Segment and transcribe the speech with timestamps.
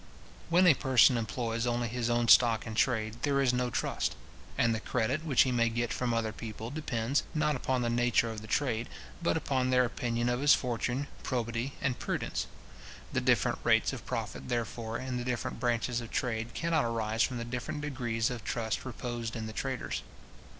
[0.49, 4.15] When a person employs only his own stock in trade, there is no trust;
[4.57, 8.31] and the credit which he may get from other people, depends, not upon the nature
[8.31, 8.89] of the trade,
[9.21, 12.47] but upon their opinion of his fortune, probity and prudence.
[13.13, 17.37] The different rates of profit, therefore, in the different branches of trade, cannot arise from
[17.37, 20.01] the different degrees of trust reposed in the traders.